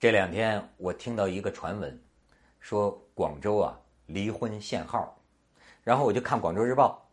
[0.00, 2.00] 这两天我听到一个传闻，
[2.58, 5.14] 说广州啊离婚限号，
[5.84, 7.06] 然后我就看《广州日报》，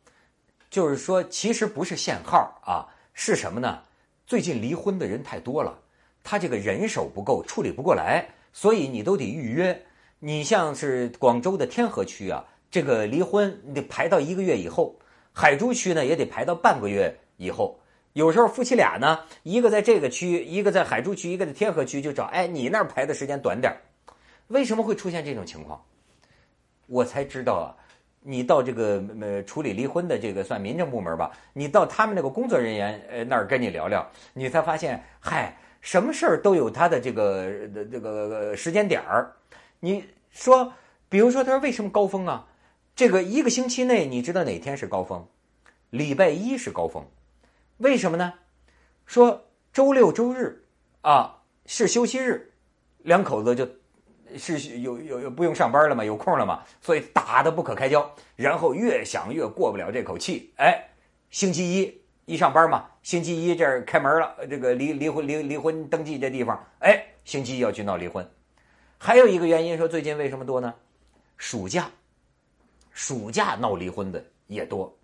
[0.69, 3.83] 就是说其实不是限号啊，是什么呢？
[4.25, 5.77] 最近离婚的人太多了，
[6.23, 9.85] 他这个人手不够，处理不过来，所以你都得预约。
[10.19, 14.97] 你像是广州的天河区啊，这个离婚你得排到一个月以后；
[15.33, 17.77] 海珠区呢也得排到半个月以后。
[18.17, 23.71] 有时候夫妻俩呢，一个在这个区，一个在海珠区，一个在天河区，就找哎，你那儿排的时间短点
[24.47, 25.79] 为什么会出现这种情况？
[26.87, 27.77] 我才知道啊，
[28.21, 37.45] 你到这个呃处理离婚的这个算民政部门吧，你到他们那个工作人员呃那儿跟你聊聊，你才发现，嗨，什么事儿都有他的这个
[37.91, 39.31] 这个时间点儿。
[39.79, 40.73] 你说，
[41.07, 42.47] 比如说，他说为什么高峰啊？
[42.95, 45.27] 这个一个星期内，你知道哪天是高峰？
[45.91, 47.05] 礼拜一是高峰。
[47.77, 48.33] 为什么呢？
[49.05, 50.65] 说周六周日
[51.01, 52.51] 啊是休息日，
[53.03, 53.67] 两口子就
[54.37, 58.09] 是有有有不用上班了嘛，有空了嘛，所以打得不可开交。
[58.35, 60.89] 然后越想越过不了这口气，哎，
[61.29, 68.27] 星期一一上班嘛，星期一这儿开门了，这个离离婚离离婚登记这地方，哎，星期一要去闹离婚。
[68.97, 70.73] 还有一个原因说最近为什么多呢？
[71.37, 71.89] 暑假，
[72.91, 74.97] 暑假闹离婚的也多，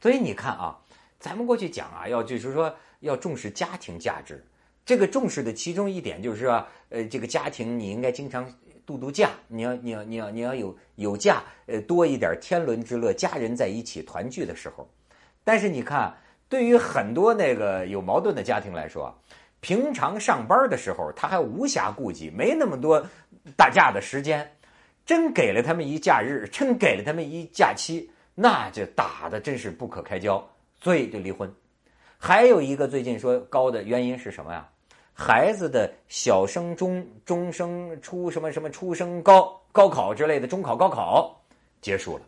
[0.00, 0.80] 所以你看啊。
[1.24, 4.44] 咱们过去讲啊，要就是说要重视家庭价值，
[4.84, 8.46] 这个重视的其中一点就是说，呃，这个家庭你应该经常
[8.84, 14.86] 度度假，你要你要你要你要有有假，呃，多一点天伦之乐，家人在一起团聚的时候。
[15.42, 16.14] 但是你看，
[16.46, 19.18] 对于很多那个有矛盾的家庭来说，
[19.60, 23.02] 平常上班的时候他还无暇顾及，没那么多
[23.56, 24.46] 打架的时间，
[25.06, 30.46] 真给了他们一假日，真给了他们一假期，那就打的真是不可开交。
[30.84, 31.50] 所以就离婚，
[32.18, 34.68] 还有一个最近说高的原因是什么呀？
[35.14, 41.42] 孩子的小升中、中升初什么什么初升高、高考之类的中考、高考
[41.80, 42.24] 结束了，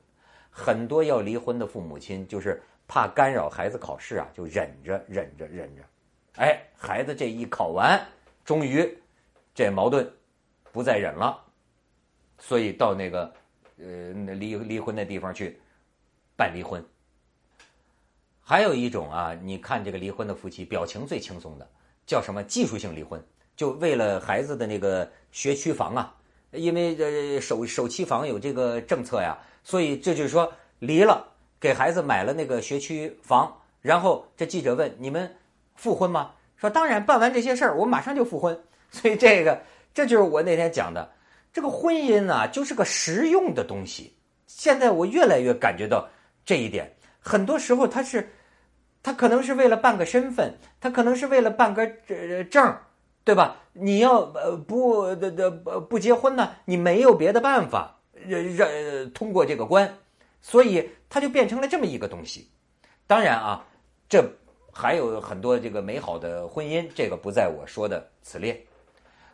[0.49, 2.59] 很多要离婚的父母亲就是
[2.89, 5.83] 怕干扰孩子考试啊，就忍着忍着忍着，
[6.37, 8.01] 哎，孩子这一考完，
[8.43, 8.91] 终于
[9.55, 10.11] 这矛盾
[10.73, 11.45] 不再忍了，
[12.39, 13.31] 所以到那个
[13.79, 15.61] 呃离离婚的地方去
[16.39, 16.83] 办离婚。
[18.49, 21.69] 还有一种啊，你看这个离婚的夫妻表情最轻松的，
[22.07, 23.21] 叫什么技术性离婚？
[23.57, 26.15] 就为了孩子的那个学区房啊，
[26.53, 31.27] 因为这首首期房有这个政策呀，所以这就是说离了，
[31.59, 33.53] 给孩子买了那个学区房，
[33.83, 35.29] 然后这记者问你们
[35.75, 36.31] 复婚吗？
[36.57, 38.57] 说当然，办完这些事儿，我马上就复婚。
[38.93, 39.61] 所以这个
[39.93, 41.13] 这就是我那天讲的，
[41.53, 44.15] 这个婚姻啊，就是个实用的东西。
[44.47, 46.09] 现在我越来越感觉到
[46.45, 48.31] 这一点，很多时候它是。
[49.07, 51.87] 他可能是为了办个身份，他可能是为了办个
[52.51, 52.77] 证，
[53.23, 53.59] 对吧？
[53.75, 58.69] 你要呃不的的不结婚呢，你没有别的办法让
[59.15, 59.99] 通过这个关，
[60.43, 62.49] 所以他就变成了这么一个东西。
[63.07, 63.65] 当然啊，
[64.09, 64.29] 这
[64.73, 68.61] 还有很多这个美好的婚姻，这个不在我说的此列。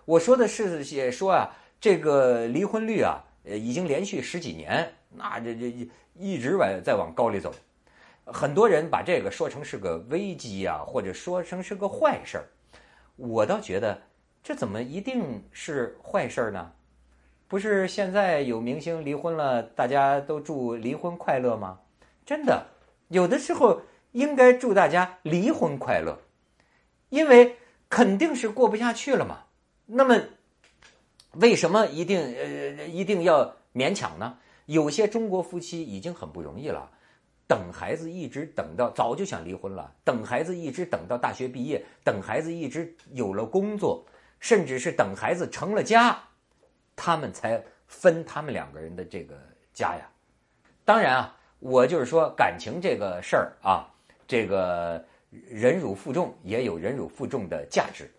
[0.04, 5.88] 我说的是也说啊，这个离婚率啊，呃，已经连续十几年，那这这
[6.18, 7.50] 一直往在往高里走。
[8.24, 12.44] 很多人把这个说成是个危机啊，或者说成是个坏事儿。
[13.16, 14.00] 我倒觉得，
[14.42, 16.72] 这怎么一定是坏事儿呢？
[17.48, 21.80] 不是现在有明星离婚了，大家都祝离婚快乐吗？
[22.24, 22.66] 真的，
[23.08, 23.82] 有的时候
[24.12, 26.18] 应该祝大家离婚快乐，
[27.10, 27.56] 因为
[27.90, 29.40] 肯定是过不下去了嘛。
[29.84, 30.18] 那么，
[31.32, 34.38] 为什么一定呃一定要勉强呢？
[34.66, 36.90] 有些中国夫妻已经很不容易了。
[37.46, 44.06] 等孩子一直等到早就想离婚了，等孩子一直等到大学毕业，等孩子一直有了工作，
[44.40, 46.18] 甚至是等孩子成了家，
[46.96, 49.34] 他们才分他们两个人的这个
[49.74, 50.08] 家呀。
[50.82, 53.86] 当然啊，我就是说感情这个事儿啊，
[54.26, 55.04] 这个
[55.50, 58.10] 忍辱负重也有忍辱负重的价值。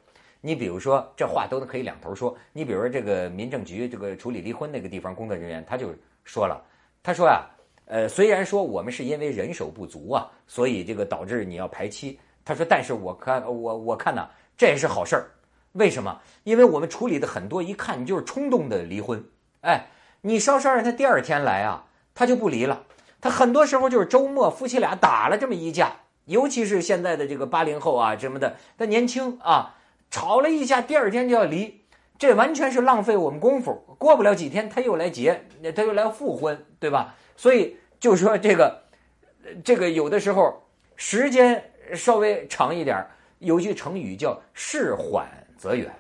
[0.42, 2.38] 你比如说，这话都可以两头说。
[2.52, 5.92] 你比如说，这个民政局这个处理离婚那个地方工作人员，他就
[6.24, 6.62] 说了，
[7.02, 7.50] 他说呀。
[7.86, 12.20] 呃，虽然说我们是因为人手不足啊，所以这个导致你要排期。
[12.46, 14.28] 他说，但是我看我我看呢，
[14.58, 15.32] 这也是好事儿。
[15.74, 16.22] 为什么？
[16.44, 19.24] 因为我们处理的很多，一看你就是冲动的离婚。
[19.62, 19.88] 哎，
[20.22, 22.84] 你稍稍让他第二天来啊，他就不离了。
[23.22, 29.78] 他很多时候就是周末夫妻俩打了这么一架，尤其是现在的这个八零后啊什么的，他年轻啊，
[30.12, 31.83] 吵了一架，第二天就要离，
[32.18, 33.74] 这完全是浪费我们功夫。
[33.98, 35.44] 过不了几天他又来结，
[35.76, 37.16] 他又来复婚，对吧？
[37.36, 38.84] 所以就说这个，
[39.64, 40.62] 这个有的时候
[40.96, 43.06] 时间稍微长一点
[43.40, 45.28] 有句成语叫“事缓
[45.58, 45.92] 则圆”。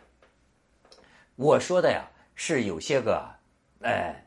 [1.36, 3.27] 我说的呀，是有些个，
[3.81, 4.25] 哎，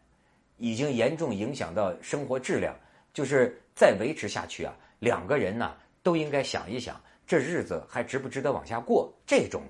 [0.58, 2.74] 已经严重影响到生活质量，
[3.14, 5.72] 就是再维持下去啊，两个人呢
[6.02, 9.12] 都应该想一想，这日子还值不值得往下过？
[9.24, 9.62] 这种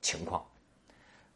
[0.00, 0.44] 情况，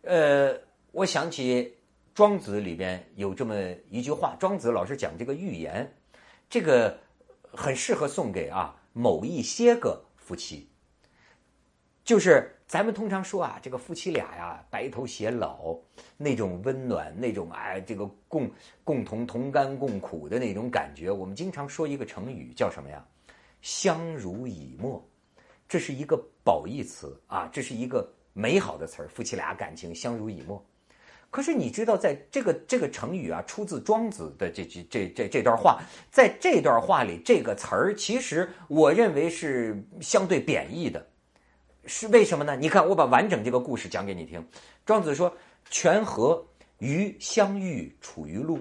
[0.06, 0.56] 呃，
[0.93, 1.75] 我想起
[2.14, 3.56] 庄子里边有这么
[3.91, 5.93] 一句话，庄子老是讲这个寓言，
[6.49, 6.97] 这个
[7.43, 10.69] 很适合送给啊某一些个夫妻。
[12.05, 15.76] 就是咱们通常说啊，这个夫妻俩呀，白头偕老，
[16.17, 18.49] 那种温暖，那种哎，这个共
[18.85, 23.05] 共同同甘共苦的那种感觉，我们经常说一个成语叫什么呀？
[23.61, 25.05] 相濡以沫，
[25.69, 30.62] 这是一个褒义词啊，这是一个美好的词儿，夫妻俩感情相濡以沫。
[31.31, 35.81] 可是你知道，在这个这个成语啊，出自庄子的这句这这这段话，
[36.11, 41.05] 在这段话里，这个词儿其实我认为是相对贬义的。
[41.87, 42.55] 是为什么呢？
[42.56, 44.47] 你看，我把完整这个故事讲给你听。
[44.85, 45.35] 庄子说
[45.71, 46.44] ：“泉河
[46.79, 48.61] 鱼相遇处于路，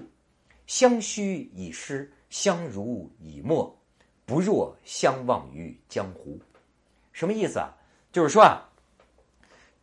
[0.66, 3.76] 相须以失，相濡以沫，
[4.24, 6.38] 不若相忘于江湖。”
[7.12, 7.74] 什么意思啊？
[8.12, 8.62] 就是说啊，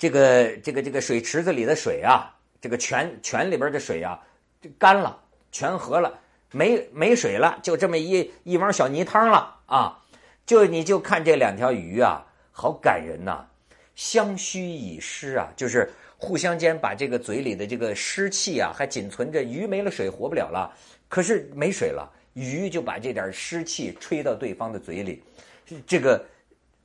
[0.04, 4.20] 这个这个这个水池子里的水啊，这个泉泉里边的水啊，
[4.78, 5.18] 干了，
[5.50, 6.20] 泉河了，
[6.52, 10.04] 没没水了，就这么一一汪小泥汤了啊！
[10.46, 12.22] 就你就看这两条鱼啊。
[12.52, 13.48] 好感人呐，
[13.96, 19.42] 相须以湿啊，就是互相间把这个嘴里的这个湿气啊，还仅存着。
[19.42, 20.70] 鱼没了水活不了了，
[21.08, 25.24] 可是没水了，鱼就把这点湿气吹到对方的嘴里，
[25.88, 26.26] 这个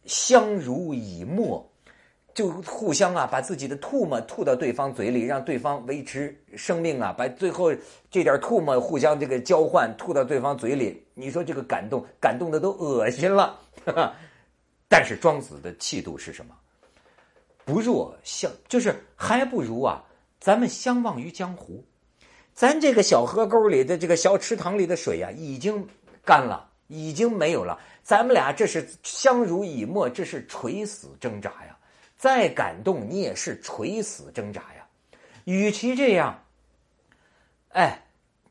[0.06, 1.67] 相濡以沫，
[2.38, 7.74] 就互相啊把自己的唾沫吐到对方嘴里，让对方维持生命啊，把最后
[8.12, 13.58] 这点唾沫互相这个交换吐到对方嘴里，你说这个感动，感动的都恶心了。
[14.88, 16.54] 但是庄子的气度是什么？
[17.64, 20.04] 不若相，就是还不如啊，
[20.38, 21.84] 咱们相忘于江湖。
[22.54, 25.84] 咱这个小河沟里的这个小池塘里的水呀，已经
[26.24, 27.76] 干了，已经没有了。
[28.04, 31.76] 咱们俩这是相濡以沫，这是垂死挣扎呀。
[32.18, 34.86] 再感动你也是垂死挣扎呀。
[35.44, 36.44] 与其这样，
[37.70, 38.02] 哎，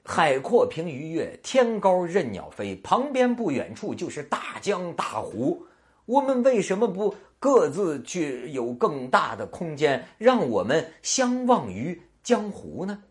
[0.03, 5.67] 海阔凭鱼跃，天高任鸟飞，旁边不远处就是大江大湖。
[6.05, 13.03] 我们为什么不各自去有更大的空间，让我们相忘于江湖呢？